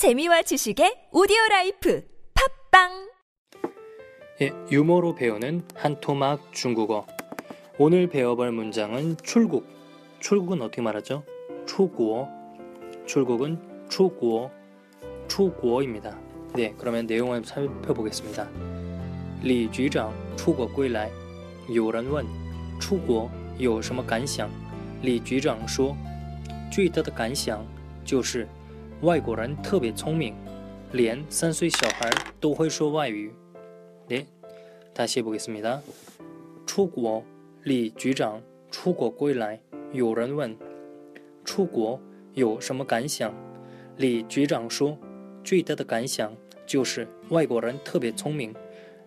[0.00, 2.02] 재미와 지식의 오디오 라이프
[2.72, 3.10] 팝빵
[4.40, 7.06] 예, 유머로 배우는 한토막 중국어.
[7.76, 9.66] 오늘 배워볼 문장은 출국.
[10.20, 11.22] 출국은 어떻게 말하죠?
[11.66, 12.28] 출국.
[13.06, 13.58] 출국은
[13.90, 14.50] 출국.
[15.28, 16.18] 출국입니다.
[16.54, 18.48] 네, 그러면 내용을 살펴보겠습니다.
[19.42, 21.10] 李局长出国归来，
[21.68, 22.24] 有人问
[22.80, 24.48] 出国有什么感想？
[25.02, 25.94] 李局长说，
[26.72, 27.62] 最大的感想
[28.02, 28.48] 就是
[29.01, 30.33] 外国人特别聪明，
[30.91, 32.09] 连三岁小孩
[32.39, 33.31] 都会说外语。
[34.07, 34.25] 네,
[34.93, 35.81] 다시 해보겠습니다.
[36.65, 37.23] 出国，
[37.63, 38.41] 李局长
[38.71, 39.59] 出国归来，
[39.91, 40.55] 有人问
[41.43, 41.99] 出国
[42.33, 43.33] 有什么感想？
[43.97, 44.97] 李局长说，
[45.43, 48.53] 最大的感想就是外国人特别聪明，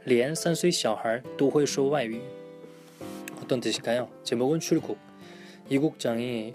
[0.04, 2.20] 连三岁小孩都会说外语。
[3.42, 4.08] 어떤 뜻일까요?
[4.24, 4.96] 제목은 출국.
[5.70, 6.54] 이 국장이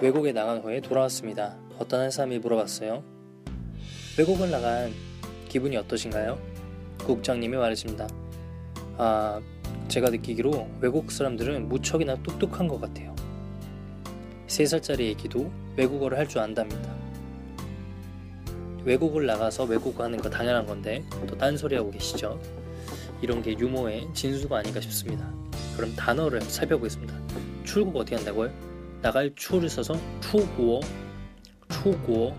[0.00, 1.56] 외국에 나간 후에 돌아왔습니다.
[1.77, 3.03] 어떤 한 사람이 물어봤어요.
[4.17, 4.93] 외국을 나간
[5.49, 6.39] 기분이 어떠신가요?
[6.99, 8.07] 국장님이 말했습니다.
[8.97, 9.41] 아,
[9.87, 13.13] 제가 느끼기로 외국 사람들은 무척이나 똑똑한 것 같아요.
[14.47, 16.95] 3살짜리 애기도 외국어를 할 줄 안답니다.
[18.85, 22.39] 외국을 나가서 외국어 하는 거 당연한 건데 또 딴소리하고 계시죠?
[23.21, 25.27] 이런 게 유머의 진수가 아닌가 싶습니다.
[25.75, 27.13] 그럼 단어를 살펴보겠습니다.
[27.63, 28.51] 출국 어떻게 한다고요?
[29.01, 30.81] 나갈 추를 써서出国,
[31.84, 32.34] 出国,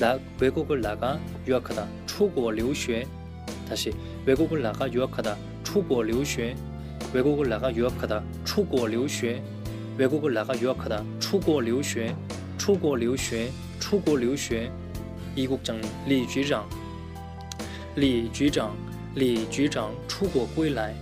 [0.00, 3.06] 나, 외국을 나가 유학하다, 出国留学.
[3.68, 3.92] 다시
[4.26, 6.56] 외국을 나가 유학하다, 出国留学.
[7.12, 9.42] 외국을 나가 유학하다, 出国留学.
[9.96, 12.14] 외국을 나가 유학하다, 出国留学,
[12.58, 14.70] 出国留学, 出国留学.
[15.36, 16.68] 이국장님, 李局长,
[17.96, 18.76] 李局长,
[19.14, 20.94] 李局长出国归来.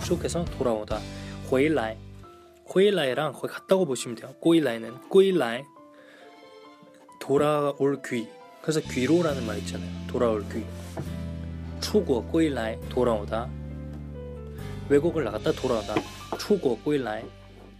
[0.00, 1.00] 속에서 돌아오다,
[1.48, 1.96] 回来.
[2.66, 4.34] 回来랑 거의 같다고 보시면 돼요.
[4.40, 5.64] 归来는 归来
[7.28, 8.28] 돌아올 귀.
[8.62, 9.90] 그래서 귀로라는 말 있잖아요.
[10.06, 10.64] 돌아올 귀.
[11.80, 13.48] 出国 归来 돌아오다.
[14.88, 15.94] 외국을 나갔다 돌아오다.
[16.38, 17.22] 出国 归来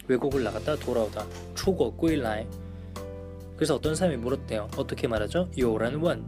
[0.09, 1.27] 외국을 나갔다 돌아오다.
[1.55, 2.47] 出国 归来
[3.57, 4.69] 그래서 어떤 사람이 물었대요.
[4.77, 5.49] 어떻게 말하죠?
[5.57, 6.23] 有人问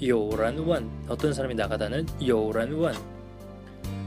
[0.00, 2.94] 有人问 어떤 사람이 나가다는 有人问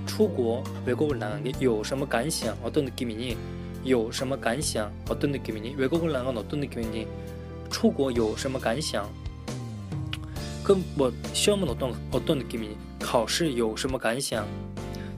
[0.06, 3.38] 出国 외국을 나간 게 有什么感想 어떤 느낌이니
[3.85, 7.07] 有什么感想 어떤 느낌이니 외국을 나간 어떤 느낌이니
[7.69, 9.07] 出国有什么感想
[10.63, 14.45] 그럼 뭐 시험은 어떤 어떤 느낌이니 考试有什么感想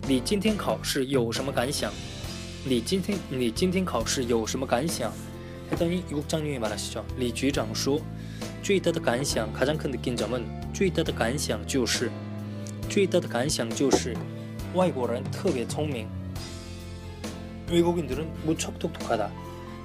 [0.08, 1.92] 你今天考试有什么感想
[2.66, 5.12] 你今天你今天考试有什么感想
[5.72, 7.06] 했더니 이 국장님이 말하시죠.
[7.18, 8.00] 리局长 说,
[8.62, 12.12] 最大的感想 가장 큰 느낀 점은 最大的感想就是
[12.90, 14.16] 最大的感想就是
[14.74, 16.08] 外国人特别聪明
[17.70, 19.32] 외국인들은 무척 똑똑하다.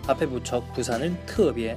[0.08, 1.76] 앞에 무척 부사는 特别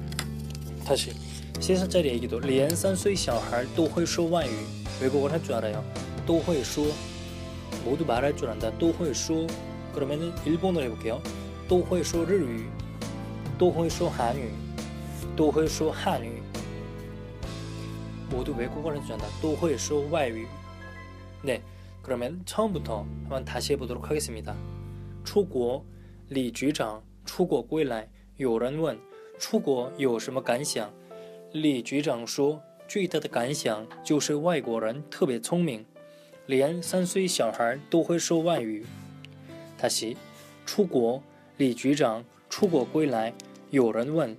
[0.84, 1.12] 다시
[1.54, 4.50] 3살짜리 애기도 连 3岁 小孩都会说外语
[5.02, 5.82] 외국어를 할 줄 알아요.
[6.26, 6.86] 都会说
[7.84, 8.70] 모두 말할 줄 안다.
[8.78, 9.46] 都会说
[9.94, 11.20] 그러면은 일본어로 해볼게요.
[11.68, 12.66] 都会说日语
[13.58, 14.50] 都会说韩语
[15.36, 16.42] 都会说汉语
[18.30, 19.26] 모두 외국어를 할 줄 안다.
[19.40, 20.46] 都会说外语
[21.42, 21.62] 네,
[22.02, 24.54] 그러면 처음부터 한번 다시 해보도록 하겠습니다.
[25.24, 25.84] 出国
[26.28, 28.98] 李局长出国归来有人问
[29.40, 30.92] 出国有什么感想
[31.52, 35.84] 李局长说最大的感想就是外国人特别聪明
[36.46, 38.84] 连三岁小孩都会说外语
[39.80, 40.16] 다시
[40.64, 41.22] 出国
[41.56, 43.32] 李局长出国归来
[43.70, 44.36] 有人问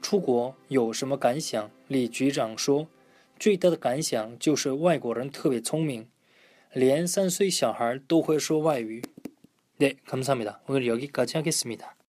[0.00, 2.86] 出国有什么感想李局长说
[3.38, 6.08] 最大的感想就是外国人特别聪明
[6.72, 9.02] 连三岁小孩都会说外语
[9.76, 10.60] 네, 감사합니다.
[10.68, 11.96] 오늘 여기까지 하겠습니다.